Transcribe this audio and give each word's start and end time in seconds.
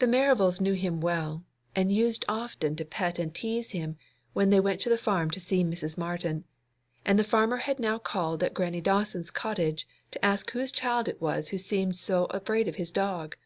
The 0.00 0.08
Merivals 0.08 0.60
knew 0.60 0.72
him 0.72 1.00
well, 1.00 1.44
and 1.76 1.92
used 1.92 2.24
often 2.28 2.74
to 2.74 2.84
pet 2.84 3.20
and 3.20 3.32
tease 3.32 3.70
him 3.70 3.96
when 4.32 4.50
they 4.50 4.58
went 4.58 4.80
to 4.80 4.88
the 4.88 4.98
farm 4.98 5.30
to 5.30 5.38
see 5.38 5.62
Mrs. 5.62 5.96
Martin, 5.96 6.42
and 7.04 7.16
the 7.16 7.22
farmer 7.22 7.58
had 7.58 7.78
now 7.78 8.00
called 8.00 8.42
at 8.42 8.54
Grannie 8.54 8.80
Dawson's 8.80 9.30
cottage 9.30 9.86
to 10.10 10.24
ask 10.24 10.50
whose 10.50 10.72
child 10.72 11.06
it 11.06 11.20
was 11.20 11.50
who 11.50 11.58
seemed 11.58 11.94
so 11.94 12.24
afraid 12.30 12.66
of 12.66 12.74
his 12.74 12.90
dog. 12.90 13.36